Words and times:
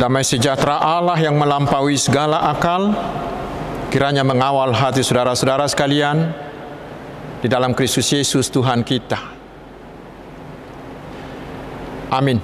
Damai 0.00 0.24
sejahtera 0.24 0.80
Allah 0.80 1.20
yang 1.20 1.36
melampaui 1.36 1.92
segala 2.00 2.48
akal 2.48 2.96
kiranya 3.92 4.24
mengawal 4.24 4.72
hati 4.72 5.04
saudara-saudara 5.04 5.68
sekalian 5.68 6.32
di 7.44 7.52
dalam 7.52 7.76
Kristus 7.76 8.08
Yesus 8.08 8.48
Tuhan 8.48 8.80
kita. 8.80 9.20
Amin. 12.08 12.40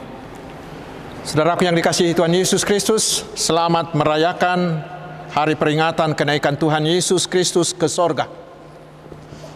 Saudaraku 1.25 1.65
yang 1.65 1.73
dikasihi 1.73 2.13
Tuhan 2.13 2.37
Yesus 2.37 2.61
Kristus, 2.61 3.25
selamat 3.33 3.97
merayakan 3.97 4.85
hari 5.33 5.57
peringatan 5.57 6.13
kenaikan 6.13 6.61
Tuhan 6.61 6.85
Yesus 6.85 7.25
Kristus 7.25 7.73
ke 7.73 7.89
sorga. 7.89 8.29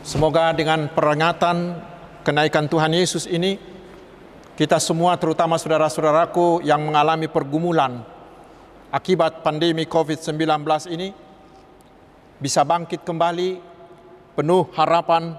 Semoga 0.01 0.57
dengan 0.57 0.89
peringatan 0.89 1.77
kenaikan 2.25 2.65
Tuhan 2.65 2.97
Yesus 2.97 3.29
ini, 3.29 3.61
kita 4.61 4.77
semua 4.77 5.17
terutama 5.17 5.57
saudara-saudaraku 5.57 6.61
yang 6.61 6.85
mengalami 6.85 7.33
pergumulan 7.33 8.05
akibat 8.93 9.41
pandemi 9.41 9.89
COVID-19 9.89 10.37
ini, 10.93 11.17
bisa 12.37 12.61
bangkit 12.61 13.01
kembali 13.01 13.57
penuh 14.37 14.69
harapan 14.77 15.33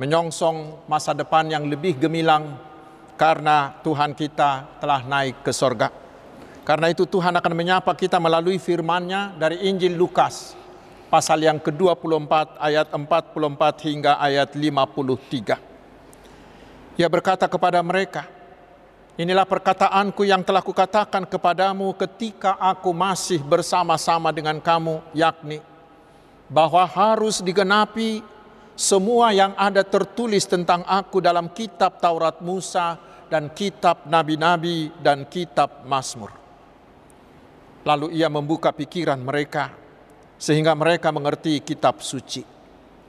menyongsong 0.00 0.88
masa 0.88 1.12
depan 1.12 1.52
yang 1.52 1.68
lebih 1.68 2.00
gemilang 2.00 2.56
karena 3.20 3.76
Tuhan 3.84 4.16
kita 4.16 4.80
telah 4.80 5.04
naik 5.04 5.44
ke 5.44 5.52
sorga. 5.52 5.92
Karena 6.64 6.88
itu 6.88 7.04
Tuhan 7.04 7.36
akan 7.36 7.52
menyapa 7.52 7.92
kita 7.92 8.16
melalui 8.16 8.56
firman-Nya 8.56 9.36
dari 9.36 9.68
Injil 9.68 10.00
Lukas 10.00 10.56
pasal 11.12 11.44
yang 11.44 11.60
ke-24 11.60 12.56
ayat 12.56 12.88
44 12.88 13.84
hingga 13.84 14.16
ayat 14.16 14.56
53. 14.56 15.60
Ia 16.96 17.08
berkata 17.12 17.44
kepada 17.44 17.84
mereka, 17.84 18.35
Inilah 19.16 19.48
perkataanku 19.48 20.28
yang 20.28 20.44
telah 20.44 20.60
kukatakan 20.60 21.24
kepadamu 21.24 21.96
ketika 21.96 22.60
aku 22.60 22.92
masih 22.92 23.40
bersama-sama 23.40 24.28
dengan 24.28 24.60
kamu, 24.60 25.00
yakni 25.16 25.64
bahwa 26.52 26.84
harus 26.84 27.40
digenapi 27.42 28.22
semua 28.76 29.32
yang 29.32 29.56
ada 29.56 29.80
tertulis 29.80 30.44
tentang 30.44 30.84
aku 30.84 31.24
dalam 31.24 31.48
kitab 31.48 31.96
Taurat 31.96 32.38
Musa 32.44 33.00
dan 33.32 33.50
kitab 33.50 34.04
nabi-nabi 34.04 34.92
dan 35.00 35.24
kitab 35.26 35.88
Mazmur. 35.88 36.30
Lalu 37.88 38.20
ia 38.20 38.28
membuka 38.28 38.68
pikiran 38.68 39.16
mereka 39.16 39.72
sehingga 40.36 40.76
mereka 40.76 41.08
mengerti 41.08 41.64
kitab 41.64 42.04
suci. 42.04 42.44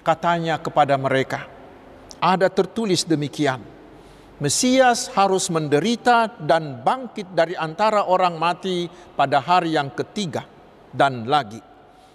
Katanya 0.08 0.55
kepada 0.55 0.95
mereka, 0.95 1.52
ada 2.23 2.47
tertulis 2.47 3.03
demikian. 3.03 3.59
Mesias 4.38 5.09
harus 5.17 5.49
menderita 5.49 6.30
dan 6.38 6.85
bangkit 6.85 7.33
dari 7.33 7.57
antara 7.57 8.05
orang 8.05 8.38
mati 8.38 8.85
pada 9.17 9.41
hari 9.41 9.73
yang 9.73 9.89
ketiga 9.89 10.45
dan 10.93 11.25
lagi. 11.25 11.57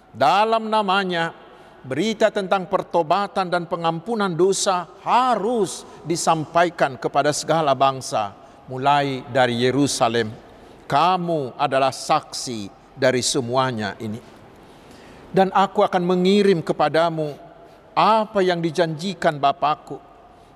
Dalam 0.07 0.71
namanya 0.71 1.35
berita 1.83 2.31
tentang 2.31 2.71
pertobatan 2.71 3.51
dan 3.51 3.67
pengampunan 3.67 4.31
dosa 4.31 4.87
harus 5.03 5.83
disampaikan 6.07 6.95
kepada 6.95 7.35
segala 7.35 7.75
bangsa, 7.75 8.31
mulai 8.71 9.19
dari 9.27 9.59
Yerusalem. 9.59 10.31
Kamu 10.87 11.59
adalah 11.59 11.91
saksi 11.91 12.71
dari 12.95 13.19
semuanya 13.19 13.99
ini, 13.99 14.23
dan 15.35 15.51
aku 15.51 15.83
akan 15.83 16.03
mengirim 16.07 16.63
kepadamu 16.63 17.35
apa 17.91 18.39
yang 18.39 18.63
dijanjikan 18.63 19.35
Bapakku. 19.43 19.99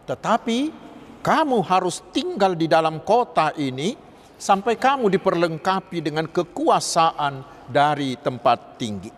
Tetapi 0.07 0.86
kamu 1.21 1.63
harus 1.65 2.01
tinggal 2.13 2.53
di 2.53 2.69
dalam 2.69 3.01
kota 3.03 3.51
ini 3.57 3.97
sampai 4.37 4.77
kamu 4.77 5.09
diperlengkapi 5.17 5.97
dengan 5.99 6.29
kekuasaan 6.29 7.67
dari 7.67 8.15
tempat 8.15 8.77
tinggi. 8.77 9.11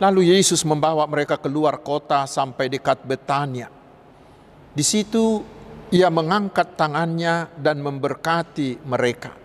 Lalu 0.00 0.32
Yesus 0.32 0.64
membawa 0.64 1.04
mereka 1.04 1.36
keluar 1.36 1.84
kota 1.84 2.24
sampai 2.24 2.72
dekat 2.72 3.04
Betania. 3.04 3.68
Di 4.72 4.80
situ 4.80 5.44
ia 5.92 6.08
mengangkat 6.08 6.78
tangannya 6.78 7.52
dan 7.60 7.84
memberkati 7.84 8.80
mereka. 8.88 9.36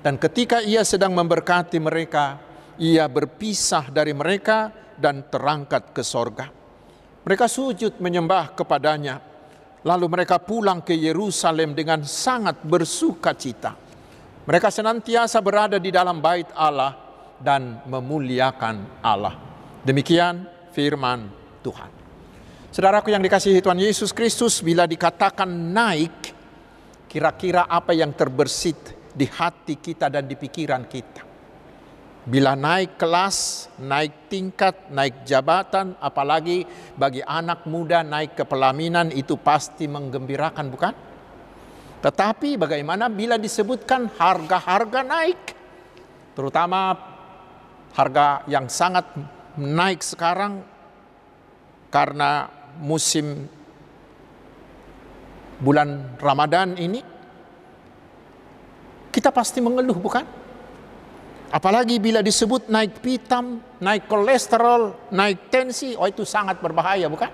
Dan 0.00 0.16
ketika 0.16 0.62
ia 0.62 0.86
sedang 0.86 1.12
memberkati 1.12 1.76
mereka, 1.82 2.40
ia 2.80 3.04
berpisah 3.10 3.90
dari 3.92 4.16
mereka 4.16 4.72
dan 4.96 5.26
terangkat 5.28 5.92
ke 5.92 6.00
sorga. 6.06 6.48
Mereka 7.24 7.48
sujud 7.48 8.00
menyembah 8.00 8.56
kepadanya. 8.56 9.29
Lalu 9.80 10.06
mereka 10.12 10.36
pulang 10.36 10.84
ke 10.84 10.92
Yerusalem 10.92 11.72
dengan 11.72 12.04
sangat 12.04 12.60
bersuka 12.60 13.32
cita. 13.32 13.72
Mereka 14.44 14.68
senantiasa 14.68 15.40
berada 15.40 15.80
di 15.80 15.88
dalam 15.88 16.20
bait 16.20 16.48
Allah 16.52 16.96
dan 17.40 17.80
memuliakan 17.88 19.00
Allah. 19.00 19.34
Demikian 19.80 20.44
firman 20.76 21.32
Tuhan. 21.64 21.88
Saudaraku 22.70 23.10
yang 23.10 23.24
dikasihi 23.24 23.64
Tuhan 23.64 23.80
Yesus 23.80 24.12
Kristus, 24.12 24.60
bila 24.60 24.84
dikatakan 24.84 25.48
naik, 25.48 26.36
kira-kira 27.08 27.64
apa 27.64 27.96
yang 27.96 28.12
terbersit 28.12 28.94
di 29.10 29.26
hati 29.26 29.80
kita 29.80 30.12
dan 30.12 30.28
di 30.28 30.36
pikiran 30.36 30.84
kita? 30.84 31.29
Bila 32.20 32.52
naik 32.52 33.00
kelas, 33.00 33.68
naik 33.80 34.28
tingkat, 34.28 34.92
naik 34.92 35.24
jabatan, 35.24 35.96
apalagi 36.04 36.68
bagi 36.92 37.24
anak 37.24 37.64
muda 37.64 38.04
naik 38.04 38.36
ke 38.36 38.44
pelaminan 38.44 39.08
itu 39.08 39.40
pasti 39.40 39.88
menggembirakan, 39.88 40.66
bukan? 40.68 40.94
Tetapi 42.00 42.60
bagaimana 42.60 43.08
bila 43.08 43.40
disebutkan 43.40 44.12
harga-harga 44.20 45.00
naik? 45.00 45.40
Terutama 46.36 46.92
harga 47.96 48.44
yang 48.48 48.68
sangat 48.68 49.04
naik 49.56 50.04
sekarang 50.04 50.64
karena 51.88 52.48
musim 52.80 53.48
bulan 55.60 56.16
Ramadan 56.16 56.76
ini 56.80 57.00
kita 59.12 59.28
pasti 59.28 59.60
mengeluh 59.60 59.98
bukan? 60.00 60.39
Apalagi 61.50 61.98
bila 61.98 62.22
disebut 62.22 62.70
naik 62.70 63.02
pitam, 63.02 63.58
naik 63.82 64.06
kolesterol, 64.06 65.10
naik 65.10 65.50
tensi, 65.50 65.98
oh 65.98 66.06
itu 66.06 66.22
sangat 66.22 66.62
berbahaya 66.62 67.10
bukan? 67.10 67.26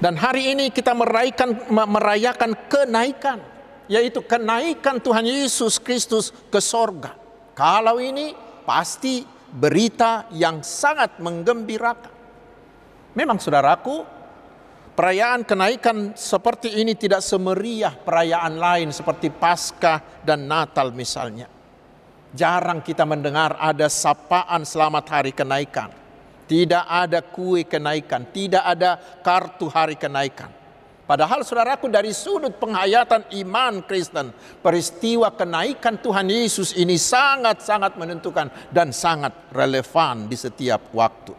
Dan 0.00 0.16
hari 0.16 0.56
ini 0.56 0.72
kita 0.72 0.96
merayakan 0.96 1.68
merayakan 1.68 2.52
kenaikan, 2.72 3.40
yaitu 3.84 4.24
kenaikan 4.24 4.96
Tuhan 4.96 5.28
Yesus 5.28 5.76
Kristus 5.76 6.32
ke 6.48 6.60
sorga. 6.60 7.16
Kalau 7.52 8.00
ini 8.00 8.32
pasti 8.64 9.24
berita 9.52 10.28
yang 10.32 10.60
sangat 10.64 11.20
menggembirakan. 11.20 12.12
Memang 13.16 13.40
saudaraku, 13.40 14.04
perayaan 14.92 15.44
kenaikan 15.44 16.12
seperti 16.12 16.80
ini 16.80 16.92
tidak 16.92 17.24
semeriah 17.24 17.92
perayaan 17.92 18.56
lain 18.56 18.88
seperti 18.92 19.32
Paskah 19.32 20.24
dan 20.24 20.44
Natal 20.44 20.92
misalnya. 20.92 21.55
Jarang 22.34 22.82
kita 22.82 23.06
mendengar 23.06 23.54
ada 23.60 23.86
sapaan 23.86 24.66
selamat 24.66 25.04
hari 25.06 25.32
kenaikan. 25.36 25.92
Tidak 26.46 26.86
ada 26.86 27.22
kue 27.22 27.66
kenaikan, 27.66 28.22
tidak 28.30 28.62
ada 28.62 28.98
kartu 29.22 29.66
hari 29.66 29.98
kenaikan. 29.98 30.50
Padahal 31.06 31.46
saudaraku 31.46 31.86
dari 31.86 32.10
sudut 32.10 32.58
penghayatan 32.58 33.30
iman 33.46 33.78
Kristen, 33.86 34.34
peristiwa 34.58 35.30
kenaikan 35.30 36.02
Tuhan 36.02 36.26
Yesus 36.26 36.74
ini 36.74 36.98
sangat-sangat 36.98 37.94
menentukan 37.94 38.50
dan 38.74 38.90
sangat 38.90 39.30
relevan 39.54 40.26
di 40.26 40.34
setiap 40.34 40.90
waktu. 40.90 41.30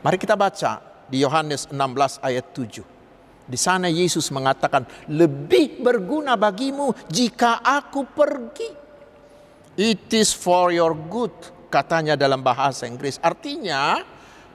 Mari 0.00 0.16
kita 0.16 0.40
baca 0.40 0.80
di 1.04 1.20
Yohanes 1.20 1.68
16 1.68 2.24
ayat 2.24 2.46
7. 2.56 2.80
Di 3.44 3.58
sana 3.60 3.92
Yesus 3.92 4.32
mengatakan, 4.32 4.88
lebih 5.12 5.84
berguna 5.84 6.34
bagimu 6.34 6.96
jika 7.12 7.60
aku 7.60 8.08
pergi. 8.08 8.85
It 9.76 10.08
is 10.16 10.32
for 10.32 10.72
your 10.72 10.96
good, 10.96 11.36
katanya 11.68 12.16
dalam 12.16 12.40
bahasa 12.40 12.88
Inggris. 12.88 13.20
Artinya, 13.20 14.00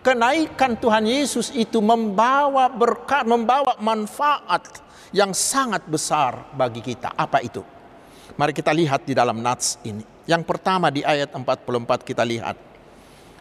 kenaikan 0.01 0.73
Tuhan 0.81 1.05
Yesus 1.05 1.53
itu 1.53 1.77
membawa 1.77 2.65
berkat, 2.65 3.29
membawa 3.29 3.77
manfaat 3.77 4.81
yang 5.13 5.29
sangat 5.37 5.85
besar 5.85 6.49
bagi 6.57 6.81
kita. 6.81 7.13
Apa 7.13 7.37
itu? 7.45 7.61
Mari 8.33 8.49
kita 8.49 8.73
lihat 8.73 9.05
di 9.05 9.13
dalam 9.13 9.45
nats 9.45 9.77
ini. 9.85 10.01
Yang 10.25 10.41
pertama 10.41 10.89
di 10.89 11.05
ayat 11.05 11.29
44 11.37 12.01
kita 12.01 12.25
lihat 12.25 12.57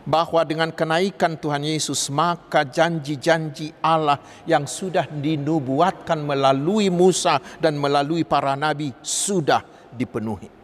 bahwa 0.05 0.45
dengan 0.45 0.69
kenaikan 0.77 1.41
Tuhan 1.41 1.65
Yesus 1.65 2.13
maka 2.13 2.61
janji-janji 2.69 3.73
Allah 3.81 4.21
yang 4.45 4.69
sudah 4.69 5.09
dinubuatkan 5.09 6.21
melalui 6.21 6.93
Musa 6.93 7.41
dan 7.57 7.81
melalui 7.81 8.29
para 8.29 8.53
nabi 8.53 8.93
sudah 9.01 9.65
dipenuhi. 9.89 10.60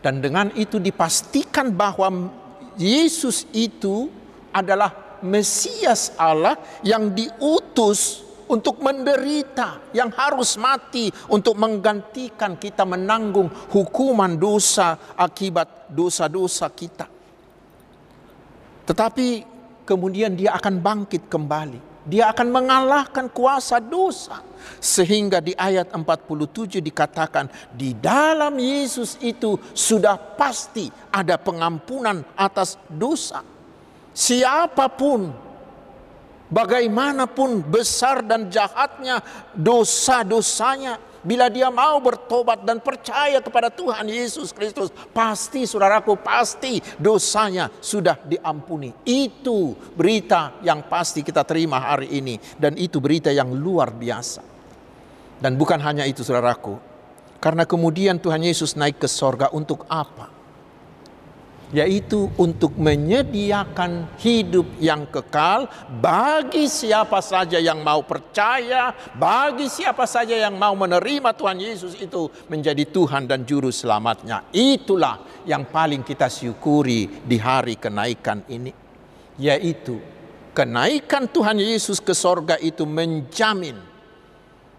Dan 0.00 0.22
dengan 0.22 0.52
itu 0.54 0.78
dipastikan 0.78 1.72
bahwa 1.74 2.30
Yesus 2.76 3.48
itu 3.56 4.12
adalah 4.52 5.20
Mesias 5.24 6.12
Allah 6.20 6.60
yang 6.84 7.10
diutus 7.16 8.26
untuk 8.46 8.78
menderita, 8.78 9.90
yang 9.90 10.12
harus 10.14 10.54
mati 10.60 11.10
untuk 11.32 11.58
menggantikan 11.58 12.54
kita 12.54 12.86
menanggung 12.86 13.50
hukuman 13.74 14.38
dosa 14.38 15.16
akibat 15.18 15.90
dosa-dosa 15.90 16.70
kita. 16.70 17.06
Tetapi 18.86 19.28
kemudian 19.82 20.38
dia 20.38 20.54
akan 20.54 20.78
bangkit 20.78 21.26
kembali. 21.26 21.95
Dia 22.06 22.30
akan 22.30 22.48
mengalahkan 22.54 23.26
kuasa 23.26 23.82
dosa. 23.82 24.40
Sehingga 24.78 25.42
di 25.42 25.54
ayat 25.58 25.90
47 25.90 26.78
dikatakan 26.78 27.50
di 27.74 27.94
dalam 27.98 28.54
Yesus 28.58 29.18
itu 29.18 29.58
sudah 29.74 30.14
pasti 30.14 30.86
ada 31.10 31.34
pengampunan 31.34 32.22
atas 32.38 32.78
dosa. 32.86 33.42
Siapa 34.14 34.86
pun 34.94 35.34
bagaimanapun 36.46 37.66
besar 37.66 38.22
dan 38.22 38.46
jahatnya 38.46 39.20
dosa-dosanya 39.54 40.98
Bila 41.26 41.50
dia 41.50 41.74
mau 41.74 41.98
bertobat 41.98 42.62
dan 42.62 42.78
percaya 42.78 43.42
kepada 43.42 43.66
Tuhan 43.66 44.06
Yesus 44.06 44.54
Kristus, 44.54 44.94
pasti 45.10 45.66
saudaraku, 45.66 46.14
pasti 46.14 46.78
dosanya 47.02 47.66
sudah 47.82 48.14
diampuni. 48.22 48.94
Itu 49.02 49.74
berita 49.98 50.62
yang 50.62 50.86
pasti 50.86 51.26
kita 51.26 51.42
terima 51.42 51.82
hari 51.82 52.14
ini. 52.22 52.38
Dan 52.54 52.78
itu 52.78 53.02
berita 53.02 53.34
yang 53.34 53.50
luar 53.50 53.90
biasa. 53.90 54.38
Dan 55.42 55.58
bukan 55.58 55.82
hanya 55.82 56.06
itu 56.06 56.22
saudaraku. 56.22 56.78
Karena 57.42 57.66
kemudian 57.66 58.22
Tuhan 58.22 58.46
Yesus 58.46 58.78
naik 58.78 59.02
ke 59.02 59.10
sorga 59.10 59.50
untuk 59.50 59.82
apa? 59.90 60.35
Yaitu 61.74 62.30
untuk 62.38 62.78
menyediakan 62.78 64.18
hidup 64.22 64.66
yang 64.78 65.08
kekal 65.10 65.66
bagi 65.98 66.70
siapa 66.70 67.18
saja 67.18 67.58
yang 67.58 67.82
mau 67.82 68.06
percaya, 68.06 68.94
bagi 69.18 69.66
siapa 69.66 70.06
saja 70.06 70.36
yang 70.36 70.54
mau 70.54 70.78
menerima 70.78 71.34
Tuhan 71.34 71.58
Yesus 71.58 71.98
itu 71.98 72.30
menjadi 72.46 72.86
Tuhan 72.86 73.26
dan 73.26 73.42
Juru 73.42 73.74
Selamatnya. 73.74 74.46
Itulah 74.54 75.42
yang 75.48 75.66
paling 75.66 76.06
kita 76.06 76.30
syukuri 76.30 77.26
di 77.26 77.36
hari 77.40 77.74
kenaikan 77.80 78.46
ini, 78.46 78.70
yaitu 79.40 79.98
kenaikan 80.54 81.26
Tuhan 81.26 81.58
Yesus 81.58 81.98
ke 81.98 82.14
sorga 82.14 82.54
itu 82.62 82.86
menjamin 82.86 83.95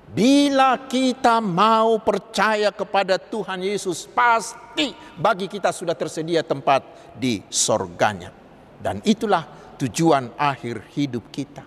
Bila 0.07 0.87
kita 0.87 1.43
mau 1.43 1.99
percaya 1.99 2.71
kepada 2.71 3.19
Tuhan 3.19 3.59
Yesus, 3.59 4.07
pasti 4.07 4.95
bagi 5.19 5.51
kita 5.51 5.75
sudah 5.75 5.99
tersedia 5.99 6.47
tempat 6.47 7.11
di 7.19 7.43
sorganya. 7.51 8.31
Dan 8.79 9.03
itulah 9.03 9.75
tujuan 9.75 10.31
akhir 10.39 10.95
hidup 10.95 11.27
kita. 11.27 11.63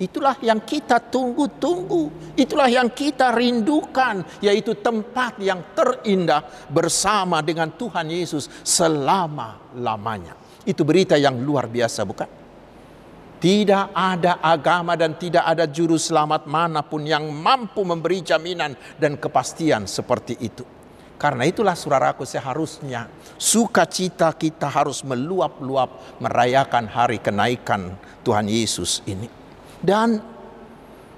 Itulah 0.00 0.38
yang 0.40 0.64
kita 0.64 0.96
tunggu-tunggu. 0.96 2.32
Itulah 2.32 2.72
yang 2.72 2.88
kita 2.88 3.36
rindukan. 3.36 4.24
Yaitu 4.40 4.80
tempat 4.80 5.36
yang 5.42 5.76
terindah 5.76 6.70
bersama 6.72 7.44
dengan 7.44 7.68
Tuhan 7.74 8.08
Yesus 8.08 8.48
selama-lamanya. 8.64 10.38
Itu 10.64 10.88
berita 10.88 11.20
yang 11.20 11.36
luar 11.44 11.68
biasa 11.68 12.08
bukan? 12.08 12.39
Tidak 13.40 13.96
ada 13.96 14.36
agama 14.44 15.00
dan 15.00 15.16
tidak 15.16 15.48
ada 15.48 15.64
juru 15.64 15.96
selamat 15.96 16.44
mana 16.44 16.84
pun 16.84 17.00
yang 17.00 17.24
mampu 17.32 17.80
memberi 17.88 18.20
jaminan 18.20 18.76
dan 19.00 19.16
kepastian 19.16 19.88
seperti 19.88 20.36
itu. 20.44 20.60
Karena 21.20 21.48
itulah 21.48 21.72
saudaraku 21.76 22.28
seharusnya 22.28 23.08
sukacita 23.40 24.32
kita 24.36 24.68
harus 24.68 25.00
meluap-luap 25.04 26.20
merayakan 26.20 26.88
hari 26.88 27.20
kenaikan 27.20 27.96
Tuhan 28.24 28.48
Yesus 28.48 29.04
ini. 29.08 29.28
Dan 29.80 30.20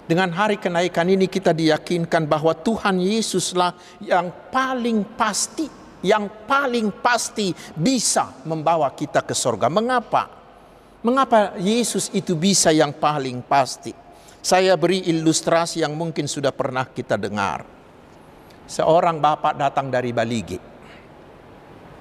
dengan 0.06 0.30
hari 0.34 0.58
kenaikan 0.58 1.06
ini 1.06 1.30
kita 1.30 1.54
diyakinkan 1.54 2.26
bahwa 2.26 2.54
Tuhan 2.54 2.98
Yesuslah 2.98 4.02
yang 4.02 4.30
paling 4.50 5.06
pasti, 5.14 5.70
yang 6.02 6.26
paling 6.50 6.90
pasti 7.02 7.54
bisa 7.74 8.42
membawa 8.46 8.90
kita 8.94 9.22
ke 9.22 9.34
sorga. 9.34 9.70
Mengapa? 9.70 10.41
Mengapa 11.02 11.58
Yesus 11.58 12.14
itu 12.14 12.38
bisa 12.38 12.70
yang 12.70 12.94
paling 12.94 13.42
pasti? 13.42 13.90
Saya 14.38 14.78
beri 14.78 15.02
ilustrasi 15.10 15.82
yang 15.82 15.98
mungkin 15.98 16.30
sudah 16.30 16.54
pernah 16.54 16.86
kita 16.86 17.18
dengar. 17.18 17.66
Seorang 18.70 19.18
bapak 19.18 19.58
datang 19.58 19.90
dari 19.90 20.14
Baligi. 20.14 20.62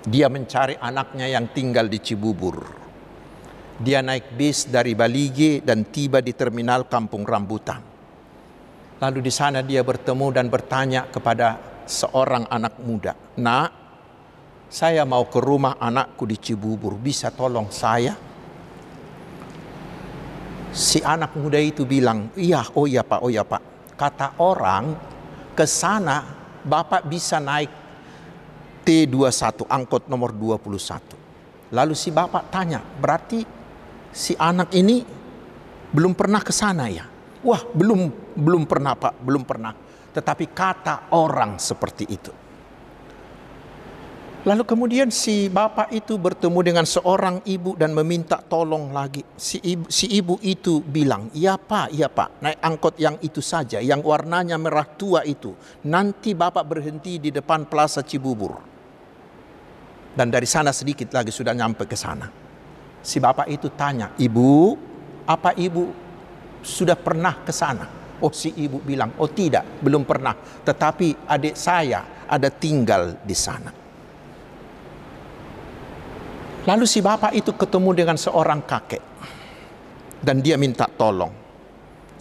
Dia 0.06 0.30
mencari 0.30 0.78
anaknya 0.78 1.26
yang 1.34 1.50
tinggal 1.50 1.90
di 1.90 1.98
Cibubur. 1.98 2.62
Dia 3.82 4.06
naik 4.06 4.38
bis 4.38 4.70
dari 4.70 4.94
Baligi 4.94 5.66
dan 5.66 5.90
tiba 5.90 6.22
di 6.22 6.38
terminal 6.38 6.86
Kampung 6.86 7.26
Rambutan. 7.26 7.82
Lalu 9.02 9.20
di 9.26 9.34
sana 9.34 9.66
dia 9.66 9.82
bertemu 9.82 10.30
dan 10.30 10.46
bertanya 10.46 11.10
kepada 11.10 11.58
seorang 11.90 12.46
anak 12.54 12.78
muda, 12.78 13.18
"Nak, 13.42 13.70
saya 14.70 15.02
mau 15.10 15.26
ke 15.26 15.42
rumah 15.42 15.82
anakku 15.82 16.30
di 16.30 16.38
Cibubur, 16.38 17.02
bisa 17.02 17.34
tolong 17.34 17.74
saya?" 17.74 18.30
Si 20.72 21.04
anak 21.04 21.36
muda 21.36 21.60
itu 21.60 21.84
bilang, 21.84 22.32
iya, 22.40 22.64
oh 22.76 22.88
iya 22.88 23.04
pak, 23.04 23.20
oh 23.22 23.30
iya 23.32 23.44
pak. 23.44 23.94
Kata 24.00 24.40
orang, 24.42 24.96
ke 25.52 25.68
sana 25.68 26.24
bapak 26.64 27.06
bisa 27.06 27.38
naik 27.38 27.70
T21, 28.82 29.68
angkot 29.68 30.10
nomor 30.10 30.34
21. 30.34 31.72
Lalu 31.72 31.94
si 31.96 32.10
bapak 32.10 32.50
tanya, 32.50 32.82
berarti 32.82 33.46
si 34.12 34.34
anak 34.36 34.74
ini 34.76 35.04
belum 35.92 36.16
pernah 36.16 36.42
ke 36.42 36.52
sana 36.52 36.88
ya? 36.88 37.06
Wah, 37.44 37.62
belum 37.62 38.34
belum 38.36 38.64
pernah 38.68 38.96
pak, 38.96 39.20
belum 39.22 39.44
pernah. 39.44 39.76
Tetapi 40.12 40.46
kata 40.52 41.14
orang 41.16 41.56
seperti 41.60 42.04
itu. 42.10 42.32
Lalu 44.42 44.66
kemudian 44.66 45.14
si 45.14 45.54
bapak 45.54 45.94
itu 45.94 46.18
bertemu 46.18 46.60
dengan 46.66 46.82
seorang 46.82 47.46
ibu 47.46 47.78
dan 47.78 47.94
meminta 47.94 48.42
tolong 48.42 48.90
lagi. 48.90 49.22
Si 49.38 49.62
ibu, 49.62 49.86
si 49.86 50.10
ibu 50.10 50.42
itu 50.42 50.82
bilang, 50.82 51.30
iya 51.38 51.62
pak, 51.62 51.94
iya 51.94 52.10
pak, 52.10 52.42
naik 52.42 52.58
angkot 52.58 52.98
yang 52.98 53.22
itu 53.22 53.38
saja, 53.38 53.78
yang 53.78 54.02
warnanya 54.02 54.58
merah 54.58 54.90
tua 54.98 55.22
itu. 55.30 55.54
Nanti 55.86 56.34
bapak 56.34 56.66
berhenti 56.66 57.22
di 57.22 57.30
depan 57.30 57.70
Plaza 57.70 58.02
Cibubur. 58.02 58.58
Dan 60.18 60.34
dari 60.34 60.50
sana 60.50 60.74
sedikit 60.74 61.14
lagi 61.14 61.30
sudah 61.30 61.54
nyampe 61.54 61.86
ke 61.86 61.94
sana. 61.94 62.26
Si 63.06 63.22
bapak 63.22 63.46
itu 63.46 63.70
tanya, 63.78 64.10
ibu, 64.18 64.74
apa 65.30 65.54
ibu 65.54 65.94
sudah 66.66 66.98
pernah 66.98 67.46
ke 67.46 67.54
sana? 67.54 67.86
Oh 68.26 68.34
si 68.34 68.50
ibu 68.58 68.82
bilang, 68.82 69.14
oh 69.22 69.30
tidak, 69.30 69.86
belum 69.86 70.02
pernah. 70.02 70.34
Tetapi 70.66 71.30
adik 71.30 71.54
saya 71.54 72.26
ada 72.26 72.50
tinggal 72.50 73.22
di 73.22 73.38
sana. 73.38 73.81
Lalu 76.62 76.86
si 76.86 77.02
bapak 77.02 77.34
itu 77.34 77.58
ketemu 77.58 77.90
dengan 77.98 78.18
seorang 78.22 78.62
kakek. 78.62 79.02
Dan 80.22 80.46
dia 80.46 80.54
minta 80.62 80.86
tolong. 80.86 81.34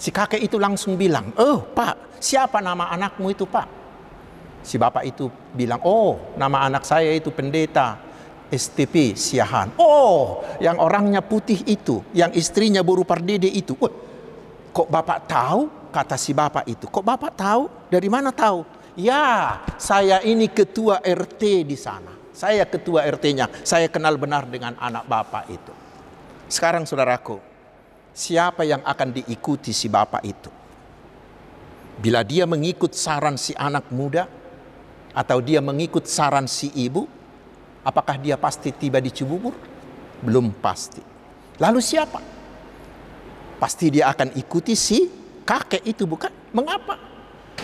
Si 0.00 0.08
kakek 0.08 0.40
itu 0.40 0.56
langsung 0.56 0.96
bilang, 0.96 1.36
oh 1.36 1.60
pak, 1.60 2.16
siapa 2.16 2.64
nama 2.64 2.88
anakmu 2.88 3.28
itu 3.28 3.44
pak? 3.44 3.68
Si 4.64 4.80
bapak 4.80 5.04
itu 5.04 5.28
bilang, 5.52 5.84
oh 5.84 6.32
nama 6.40 6.64
anak 6.64 6.88
saya 6.88 7.12
itu 7.12 7.28
pendeta 7.28 8.00
STP 8.48 9.12
Siahan. 9.12 9.76
Oh, 9.76 10.40
yang 10.56 10.80
orangnya 10.80 11.20
putih 11.20 11.60
itu, 11.68 12.00
yang 12.16 12.32
istrinya 12.32 12.80
buru 12.80 13.04
pardede 13.04 13.52
itu. 13.52 13.76
Oh, 13.76 13.92
kok 14.72 14.88
bapak 14.88 15.28
tahu? 15.28 15.68
Kata 15.92 16.16
si 16.16 16.32
bapak 16.32 16.64
itu. 16.64 16.88
Kok 16.88 17.04
bapak 17.04 17.32
tahu? 17.36 17.68
Dari 17.92 18.08
mana 18.08 18.32
tahu? 18.32 18.64
Ya, 18.96 19.60
saya 19.76 20.24
ini 20.24 20.48
ketua 20.48 21.04
RT 21.04 21.68
di 21.68 21.76
sana. 21.76 22.19
Saya 22.30 22.62
ketua 22.62 23.02
RT-nya, 23.10 23.50
saya 23.66 23.90
kenal 23.90 24.14
benar 24.14 24.46
dengan 24.46 24.78
anak 24.78 25.04
bapak 25.06 25.50
itu. 25.50 25.74
Sekarang 26.46 26.86
saudaraku, 26.86 27.42
siapa 28.14 28.62
yang 28.62 28.82
akan 28.86 29.22
diikuti 29.22 29.74
si 29.74 29.90
bapak 29.90 30.22
itu? 30.22 30.50
Bila 32.00 32.24
dia 32.24 32.48
mengikut 32.48 32.96
saran 32.96 33.36
si 33.36 33.52
anak 33.58 33.90
muda 33.92 34.24
atau 35.12 35.42
dia 35.42 35.60
mengikut 35.60 36.06
saran 36.06 36.46
si 36.46 36.72
ibu, 36.72 37.04
apakah 37.84 38.16
dia 38.16 38.38
pasti 38.38 38.72
tiba 38.72 39.02
di 39.02 39.10
Cibubur? 39.12 39.52
Belum 40.22 40.54
pasti. 40.54 41.02
Lalu 41.60 41.80
siapa? 41.82 42.20
Pasti 43.60 43.92
dia 43.92 44.08
akan 44.08 44.32
ikuti 44.38 44.72
si 44.72 45.04
kakek 45.44 45.84
itu 45.84 46.08
bukan? 46.08 46.32
Mengapa? 46.56 47.09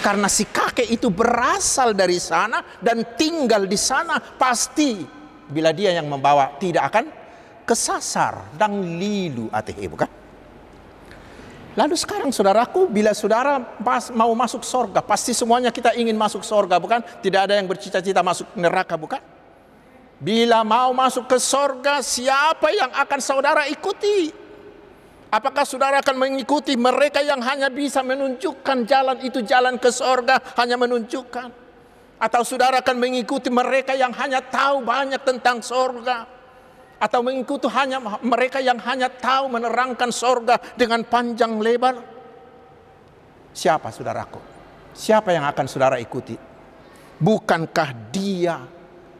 Karena 0.00 0.31
si 0.31 0.47
kakek 0.47 0.87
itu 0.87 1.11
berasal 1.11 1.91
dari 1.91 2.21
sana 2.23 2.62
dan 2.79 3.03
tinggal 3.19 3.67
di 3.67 3.79
sana, 3.79 4.19
pasti 4.19 5.03
bila 5.47 5.71
dia 5.75 5.95
yang 5.95 6.07
membawa 6.07 6.55
tidak 6.59 6.91
akan 6.95 7.05
kesasar 7.67 8.55
dan 8.55 8.99
lilu 8.99 9.50
atihi 9.50 9.87
bukan? 9.91 10.11
Lalu 11.76 11.93
sekarang 11.93 12.33
saudaraku, 12.33 12.88
bila 12.88 13.12
saudara 13.12 13.61
pas 13.61 14.09
mau 14.09 14.33
masuk 14.33 14.65
sorga, 14.65 15.05
pasti 15.05 15.37
semuanya 15.37 15.69
kita 15.69 15.93
ingin 15.93 16.17
masuk 16.17 16.41
sorga, 16.41 16.81
bukan? 16.81 17.05
Tidak 17.21 17.37
ada 17.37 17.53
yang 17.53 17.69
bercita-cita 17.69 18.25
masuk 18.25 18.49
neraka, 18.57 18.97
bukan? 18.97 19.21
Bila 20.17 20.65
mau 20.65 20.97
masuk 20.97 21.29
ke 21.29 21.37
sorga, 21.37 22.00
siapa 22.00 22.73
yang 22.73 22.88
akan 22.97 23.21
saudara 23.21 23.69
ikuti? 23.69 24.33
Apakah 25.26 25.66
saudara 25.66 25.99
akan 25.99 26.16
mengikuti 26.23 26.78
mereka 26.78 27.18
yang 27.18 27.42
hanya 27.42 27.66
bisa 27.66 27.99
menunjukkan 28.06 28.87
jalan 28.87 29.18
itu 29.26 29.42
jalan 29.42 29.75
ke 29.75 29.90
sorga, 29.90 30.38
hanya 30.54 30.78
menunjukkan? 30.78 31.50
Atau 32.16 32.47
saudara 32.47 32.80
akan 32.80 32.97
mengikuti 32.97 33.50
mereka 33.50 33.92
yang 33.92 34.14
hanya 34.14 34.40
tahu 34.40 34.87
banyak 34.87 35.21
tentang 35.26 35.61
sorga? 35.61 36.25
Atau 36.97 37.21
mengikuti 37.21 37.68
hanya 37.68 38.00
mereka 38.25 38.62
yang 38.62 38.80
hanya 38.80 39.12
tahu 39.12 39.52
menerangkan 39.52 40.09
sorga 40.14 40.56
dengan 40.78 41.04
panjang 41.04 41.61
lebar? 41.61 42.00
Siapa 43.52 43.92
saudaraku? 43.92 44.40
Siapa 44.97 45.35
yang 45.35 45.45
akan 45.45 45.66
saudara 45.68 46.00
ikuti? 46.00 46.38
Bukankah 47.21 47.90
dia 48.09 48.56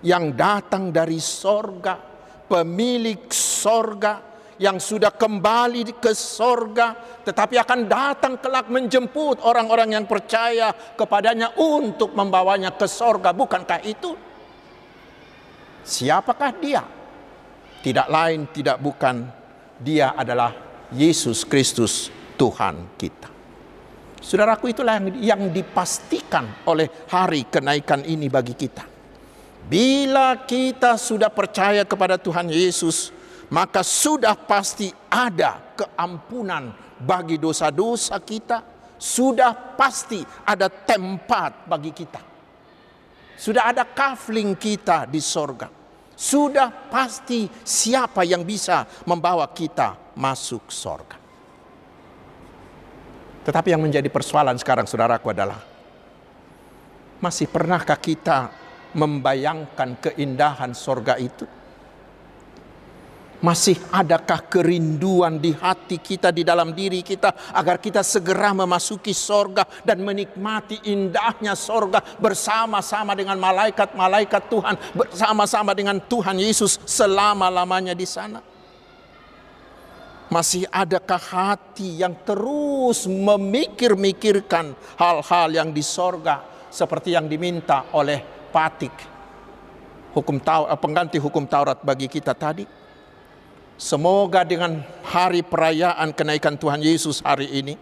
yang 0.01 0.33
datang 0.33 0.89
dari 0.89 1.21
sorga, 1.21 2.01
pemilik 2.49 3.29
sorga, 3.29 4.26
yang 4.57 4.81
sudah 4.81 5.13
kembali 5.13 6.01
ke 6.01 6.17
sorga, 6.17 6.97
tetapi 7.25 7.61
akan 7.61 7.81
datang 7.85 8.35
kelak 8.41 8.73
menjemput 8.73 9.45
orang-orang 9.45 9.97
yang 9.97 10.05
percaya 10.09 10.73
kepadanya 10.73 11.53
untuk 11.61 12.17
membawanya 12.17 12.73
ke 12.73 12.89
sorga. 12.89 13.37
Bukankah 13.37 13.81
itu? 13.85 14.17
Siapakah 15.87 16.53
dia? 16.57 16.83
Tidak 17.85 18.09
lain, 18.11 18.51
tidak 18.51 18.81
bukan. 18.83 19.29
Dia 19.77 20.17
adalah 20.17 20.51
Yesus 20.91 21.45
Kristus, 21.45 22.09
Tuhan 22.35 22.97
kita. 22.97 23.29
Saudaraku 24.19 24.73
itulah 24.73 24.99
yang, 24.99 25.07
yang 25.23 25.43
dipastikan 25.53 26.67
oleh 26.67 26.91
hari 27.07 27.47
kenaikan 27.47 28.03
ini 28.03 28.27
bagi 28.27 28.59
kita. 28.59 28.83
Bila 29.67 30.47
kita 30.47 30.95
sudah 30.99 31.31
percaya 31.31 31.83
kepada 31.87 32.19
Tuhan 32.19 32.51
Yesus, 32.51 33.15
maka 33.51 33.87
sudah 33.87 34.35
pasti 34.35 34.91
ada 35.07 35.75
keampunan 35.79 36.75
bagi 36.99 37.39
dosa-dosa 37.39 38.19
kita, 38.19 38.63
sudah 38.97 39.77
pasti 39.77 40.25
ada 40.49 40.67
tempat 40.67 41.69
bagi 41.69 41.93
kita. 41.93 42.23
Sudah 43.37 43.69
ada 43.69 43.85
kafling 43.85 44.57
kita 44.57 45.05
di 45.05 45.21
sorga. 45.21 45.69
Sudah 46.17 46.73
pasti 46.89 47.45
siapa 47.61 48.25
yang 48.25 48.41
bisa 48.41 48.89
membawa 49.05 49.45
kita 49.53 50.17
masuk 50.17 50.73
sorga. 50.73 51.21
Tetapi 53.45 53.69
yang 53.71 53.85
menjadi 53.85 54.09
persoalan 54.09 54.57
sekarang 54.57 54.89
saudaraku 54.89 55.31
adalah 55.31 55.61
masih 57.21 57.47
pernahkah 57.47 58.01
kita 58.01 58.51
membayangkan 58.97 60.01
keindahan 60.01 60.73
sorga 60.73 61.21
itu? 61.21 61.45
Masih 63.37 63.77
adakah 63.93 64.49
kerinduan 64.49 65.37
di 65.37 65.53
hati 65.53 66.01
kita, 66.01 66.33
di 66.33 66.41
dalam 66.41 66.73
diri 66.73 67.05
kita, 67.05 67.53
agar 67.53 67.77
kita 67.77 68.01
segera 68.01 68.57
memasuki 68.57 69.13
sorga 69.13 69.69
dan 69.85 70.01
menikmati 70.01 70.89
indahnya 70.89 71.53
sorga 71.53 72.01
bersama-sama 72.17 73.13
dengan 73.13 73.37
malaikat-malaikat 73.37 74.43
Tuhan, 74.49 74.75
bersama-sama 74.97 75.77
dengan 75.77 76.01
Tuhan 76.01 76.41
Yesus 76.41 76.81
selama-lamanya 76.89 77.93
di 77.93 78.09
sana? 78.09 78.41
Masih 80.33 80.65
adakah 80.73 81.21
hati 81.21 82.03
yang 82.03 82.17
terus 82.25 83.05
memikir-mikirkan 83.07 84.75
hal-hal 84.99 85.49
yang 85.53 85.71
di 85.71 85.85
sorga 85.85 86.43
seperti 86.73 87.15
yang 87.15 87.31
diminta 87.31 87.87
oleh 87.95 88.25
Patik 88.51 89.17
hukum 90.17 90.41
Taurat, 90.41 90.73
pengganti 90.81 91.21
hukum 91.21 91.45
Taurat 91.45 91.77
bagi 91.85 92.09
kita 92.09 92.33
tadi? 92.33 92.86
Semoga 93.77 94.41
dengan 94.41 94.81
hari 95.05 95.45
perayaan 95.45 96.17
kenaikan 96.17 96.57
Tuhan 96.57 96.81
Yesus 96.81 97.21
hari 97.21 97.61
ini, 97.61 97.77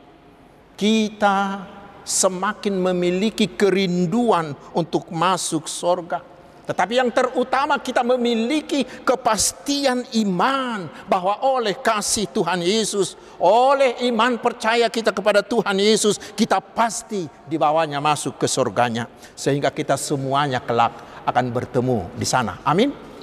kita 0.75 1.63
semakin 2.03 2.75
memiliki 2.83 3.47
kerinduan 3.47 4.59
untuk 4.75 5.07
masuk 5.15 5.71
sorga. 5.71 6.19
Tetapi 6.65 6.97
yang 6.97 7.13
terutama 7.15 7.77
kita 7.79 8.01
memiliki 8.03 8.83
kepastian 9.05 10.03
iman 10.25 10.89
bahwa 11.07 11.45
oleh 11.45 11.77
kasih 11.77 12.27
Tuhan 12.27 12.65
Yesus, 12.65 13.15
oleh 13.39 14.01
iman 14.11 14.41
percaya 14.41 14.89
kita 14.91 15.13
kepada 15.13 15.45
Tuhan 15.45 15.77
Yesus, 15.77 16.17
kita 16.35 16.59
pasti 16.59 17.29
dibawanya 17.47 18.01
masuk 18.01 18.41
ke 18.41 18.49
surganya. 18.49 19.07
Sehingga 19.37 19.71
kita 19.71 19.95
semuanya 20.01 20.59
kelak 20.59 21.23
akan 21.29 21.53
bertemu 21.53 22.11
di 22.17 22.27
sana. 22.27 22.59
Amin. 22.65 23.14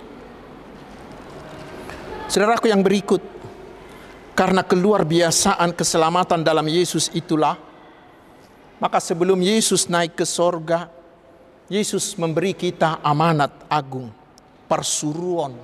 Saudaraku 2.31 2.71
yang 2.71 2.79
berikut, 2.79 3.19
karena 4.39 4.63
keluar 4.63 5.03
biasaan 5.03 5.75
keselamatan 5.75 6.47
dalam 6.47 6.63
Yesus 6.63 7.11
itulah, 7.11 7.59
maka 8.79 9.03
sebelum 9.03 9.35
Yesus 9.43 9.91
naik 9.91 10.15
ke 10.15 10.23
sorga, 10.23 10.87
Yesus 11.67 12.15
memberi 12.15 12.55
kita 12.55 13.03
amanat 13.03 13.51
agung, 13.67 14.07
persuruan, 14.63 15.59